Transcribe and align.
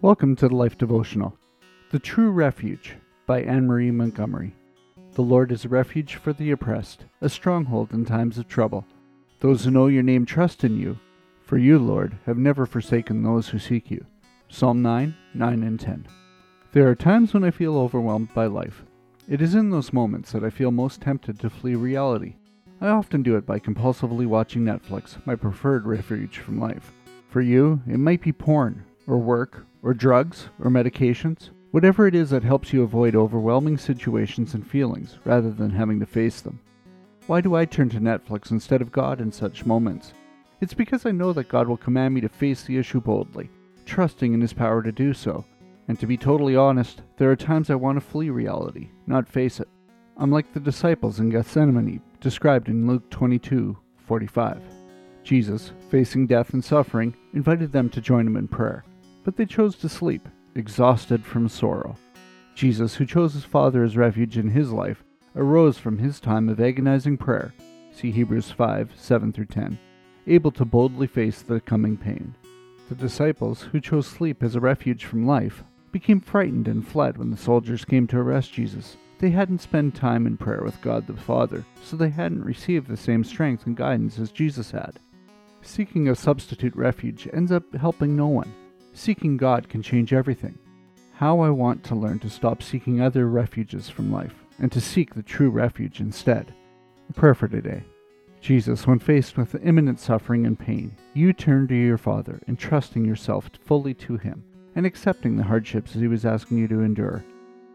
Welcome 0.00 0.36
to 0.36 0.46
the 0.46 0.54
Life 0.54 0.78
Devotional. 0.78 1.36
The 1.90 1.98
True 1.98 2.30
Refuge 2.30 2.94
by 3.26 3.42
Anne 3.42 3.66
Marie 3.66 3.90
Montgomery. 3.90 4.54
The 5.14 5.22
Lord 5.22 5.50
is 5.50 5.64
a 5.64 5.68
refuge 5.68 6.14
for 6.14 6.32
the 6.32 6.52
oppressed, 6.52 7.06
a 7.20 7.28
stronghold 7.28 7.92
in 7.92 8.04
times 8.04 8.38
of 8.38 8.46
trouble. 8.46 8.86
Those 9.40 9.64
who 9.64 9.72
know 9.72 9.88
your 9.88 10.04
name 10.04 10.24
trust 10.24 10.62
in 10.62 10.78
you, 10.78 11.00
for 11.42 11.58
you, 11.58 11.80
Lord, 11.80 12.16
have 12.26 12.38
never 12.38 12.64
forsaken 12.64 13.24
those 13.24 13.48
who 13.48 13.58
seek 13.58 13.90
you. 13.90 14.06
Psalm 14.48 14.82
9, 14.82 15.16
9 15.34 15.62
and 15.64 15.80
10. 15.80 16.06
There 16.70 16.88
are 16.88 16.94
times 16.94 17.34
when 17.34 17.42
I 17.42 17.50
feel 17.50 17.76
overwhelmed 17.76 18.32
by 18.32 18.46
life. 18.46 18.84
It 19.28 19.42
is 19.42 19.56
in 19.56 19.70
those 19.70 19.92
moments 19.92 20.30
that 20.30 20.44
I 20.44 20.50
feel 20.50 20.70
most 20.70 21.00
tempted 21.00 21.40
to 21.40 21.50
flee 21.50 21.74
reality. 21.74 22.36
I 22.80 22.86
often 22.86 23.24
do 23.24 23.34
it 23.34 23.44
by 23.44 23.58
compulsively 23.58 24.26
watching 24.26 24.62
Netflix, 24.62 25.16
my 25.26 25.34
preferred 25.34 25.86
refuge 25.86 26.38
from 26.38 26.60
life. 26.60 26.92
For 27.30 27.40
you, 27.40 27.82
it 27.88 27.98
might 27.98 28.22
be 28.22 28.30
porn, 28.30 28.84
or 29.08 29.18
work, 29.18 29.66
or 29.82 29.94
drugs, 29.94 30.48
or 30.60 30.70
medications. 30.70 31.50
Whatever 31.70 32.06
it 32.06 32.14
is 32.14 32.30
that 32.30 32.42
helps 32.42 32.72
you 32.72 32.82
avoid 32.82 33.14
overwhelming 33.14 33.76
situations 33.76 34.54
and 34.54 34.66
feelings 34.66 35.18
rather 35.24 35.50
than 35.50 35.70
having 35.70 36.00
to 36.00 36.06
face 36.06 36.40
them. 36.40 36.60
Why 37.26 37.42
do 37.42 37.54
I 37.54 37.66
turn 37.66 37.90
to 37.90 38.00
Netflix 38.00 38.50
instead 38.50 38.80
of 38.80 38.90
God 38.90 39.20
in 39.20 39.30
such 39.30 39.66
moments? 39.66 40.14
It's 40.60 40.74
because 40.74 41.04
I 41.04 41.10
know 41.10 41.32
that 41.34 41.48
God 41.48 41.68
will 41.68 41.76
command 41.76 42.14
me 42.14 42.22
to 42.22 42.28
face 42.28 42.62
the 42.62 42.78
issue 42.78 43.00
boldly, 43.00 43.50
trusting 43.84 44.32
in 44.32 44.40
His 44.40 44.52
power 44.52 44.82
to 44.82 44.90
do 44.90 45.12
so. 45.12 45.44
And 45.88 46.00
to 46.00 46.06
be 46.06 46.16
totally 46.16 46.56
honest, 46.56 47.02
there 47.16 47.30
are 47.30 47.36
times 47.36 47.70
I 47.70 47.74
want 47.74 47.96
to 47.96 48.00
flee 48.00 48.30
reality, 48.30 48.90
not 49.06 49.28
face 49.28 49.60
it. 49.60 49.68
I'm 50.16 50.30
like 50.30 50.52
the 50.52 50.60
disciples 50.60 51.20
in 51.20 51.30
Gethsemane, 51.30 52.00
described 52.20 52.68
in 52.68 52.86
Luke 52.86 53.08
22:45. 53.10 54.60
Jesus, 55.22 55.72
facing 55.90 56.26
death 56.26 56.54
and 56.54 56.64
suffering, 56.64 57.14
invited 57.34 57.70
them 57.70 57.88
to 57.90 58.00
join 58.00 58.26
him 58.26 58.36
in 58.36 58.48
prayer, 58.48 58.84
but 59.28 59.36
they 59.36 59.44
chose 59.44 59.76
to 59.76 59.90
sleep, 59.90 60.26
exhausted 60.54 61.22
from 61.22 61.46
sorrow. 61.50 61.94
Jesus, 62.54 62.94
who 62.94 63.04
chose 63.04 63.34
his 63.34 63.44
Father 63.44 63.84
as 63.84 63.94
refuge 63.94 64.38
in 64.38 64.48
his 64.48 64.72
life, 64.72 65.04
arose 65.36 65.76
from 65.76 65.98
his 65.98 66.18
time 66.18 66.48
of 66.48 66.58
agonizing 66.58 67.18
prayer. 67.18 67.52
See 67.92 68.10
Hebrews 68.10 68.50
5 68.50 68.92
7 68.96 69.34
through 69.34 69.44
10, 69.44 69.78
able 70.28 70.50
to 70.52 70.64
boldly 70.64 71.06
face 71.06 71.42
the 71.42 71.60
coming 71.60 71.98
pain. 71.98 72.34
The 72.88 72.94
disciples, 72.94 73.60
who 73.60 73.82
chose 73.82 74.06
sleep 74.06 74.42
as 74.42 74.54
a 74.54 74.60
refuge 74.60 75.04
from 75.04 75.26
life, 75.26 75.62
became 75.92 76.22
frightened 76.22 76.66
and 76.66 76.88
fled 76.88 77.18
when 77.18 77.30
the 77.30 77.36
soldiers 77.36 77.84
came 77.84 78.06
to 78.06 78.16
arrest 78.16 78.54
Jesus. 78.54 78.96
They 79.18 79.28
hadn't 79.28 79.60
spent 79.60 79.94
time 79.94 80.26
in 80.26 80.38
prayer 80.38 80.62
with 80.64 80.80
God 80.80 81.06
the 81.06 81.12
Father, 81.18 81.66
so 81.82 81.96
they 81.98 82.08
hadn't 82.08 82.46
received 82.46 82.88
the 82.88 82.96
same 82.96 83.24
strength 83.24 83.66
and 83.66 83.76
guidance 83.76 84.18
as 84.18 84.32
Jesus 84.32 84.70
had. 84.70 84.98
Seeking 85.60 86.08
a 86.08 86.14
substitute 86.14 86.74
refuge 86.74 87.28
ends 87.34 87.52
up 87.52 87.74
helping 87.74 88.16
no 88.16 88.28
one. 88.28 88.50
Seeking 88.98 89.36
God 89.36 89.68
can 89.68 89.80
change 89.80 90.12
everything. 90.12 90.58
How 91.12 91.38
I 91.38 91.50
want 91.50 91.84
to 91.84 91.94
learn 91.94 92.18
to 92.18 92.28
stop 92.28 92.60
seeking 92.60 93.00
other 93.00 93.28
refuges 93.28 93.88
from 93.88 94.10
life 94.10 94.34
and 94.58 94.72
to 94.72 94.80
seek 94.80 95.14
the 95.14 95.22
true 95.22 95.50
refuge 95.50 96.00
instead. 96.00 96.52
A 97.08 97.12
prayer 97.12 97.36
for 97.36 97.46
today. 97.46 97.84
Jesus, 98.40 98.88
when 98.88 98.98
faced 98.98 99.36
with 99.36 99.54
imminent 99.64 100.00
suffering 100.00 100.46
and 100.46 100.58
pain, 100.58 100.96
you 101.14 101.32
turned 101.32 101.68
to 101.68 101.76
your 101.76 101.96
Father, 101.96 102.40
entrusting 102.48 103.04
yourself 103.04 103.48
fully 103.64 103.94
to 103.94 104.16
Him 104.16 104.42
and 104.74 104.84
accepting 104.84 105.36
the 105.36 105.44
hardships 105.44 105.94
He 105.94 106.08
was 106.08 106.26
asking 106.26 106.58
you 106.58 106.66
to 106.66 106.80
endure. 106.80 107.24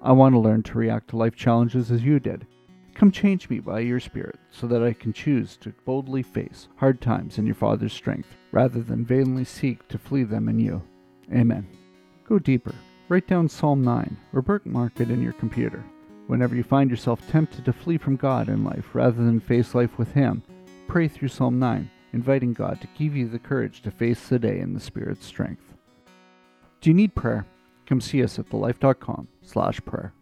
I 0.00 0.12
want 0.12 0.36
to 0.36 0.38
learn 0.38 0.62
to 0.62 0.78
react 0.78 1.10
to 1.10 1.16
life 1.16 1.34
challenges 1.34 1.90
as 1.90 2.04
you 2.04 2.20
did 2.20 2.46
Come 2.94 3.10
change 3.10 3.50
me 3.50 3.58
by 3.58 3.80
your 3.80 4.00
Spirit, 4.00 4.38
so 4.50 4.68
that 4.68 4.82
I 4.82 4.92
can 4.92 5.12
choose 5.12 5.56
to 5.58 5.72
boldly 5.84 6.22
face 6.22 6.68
hard 6.76 7.00
times 7.00 7.38
in 7.38 7.46
your 7.46 7.54
Father's 7.56 7.92
strength, 7.92 8.36
rather 8.50 8.82
than 8.82 9.04
vainly 9.04 9.44
seek 9.44 9.86
to 9.88 9.98
flee 9.98 10.24
them 10.24 10.48
in 10.48 10.58
you. 10.58 10.82
Amen. 11.32 11.66
Go 12.28 12.38
deeper. 12.38 12.74
Write 13.08 13.26
down 13.26 13.48
Psalm 13.48 13.82
9 13.82 14.16
or 14.32 14.42
bookmark 14.42 15.00
it 15.00 15.10
in 15.10 15.22
your 15.22 15.32
computer. 15.34 15.84
Whenever 16.26 16.54
you 16.54 16.62
find 16.62 16.90
yourself 16.90 17.26
tempted 17.30 17.64
to 17.64 17.72
flee 17.72 17.96
from 17.96 18.16
God 18.16 18.48
in 18.48 18.64
life 18.64 18.94
rather 18.94 19.24
than 19.24 19.40
face 19.40 19.74
life 19.74 19.96
with 19.98 20.12
Him, 20.12 20.42
pray 20.86 21.08
through 21.08 21.28
Psalm 21.28 21.58
9, 21.58 21.90
inviting 22.12 22.52
God 22.52 22.80
to 22.82 22.88
give 22.98 23.16
you 23.16 23.28
the 23.28 23.38
courage 23.38 23.80
to 23.82 23.90
face 23.90 24.28
the 24.28 24.38
day 24.38 24.60
in 24.60 24.74
the 24.74 24.80
Spirit's 24.80 25.24
strength. 25.24 25.74
Do 26.80 26.90
you 26.90 26.94
need 26.94 27.14
prayer? 27.14 27.46
Come 27.86 28.02
see 28.02 28.22
us 28.22 28.38
at 28.38 28.50
thelife.com 28.50 29.28
slash 29.42 29.80
prayer. 29.86 30.12